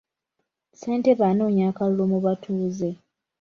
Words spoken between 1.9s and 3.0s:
mu batuuze.